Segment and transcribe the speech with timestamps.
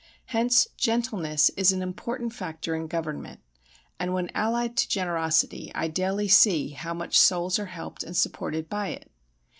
[0.33, 3.39] Hence, gentleness is an important factor in government,
[3.99, 8.67] and when allied to generosity, I daily see how much souls are helped and supported
[8.67, 9.11] by it.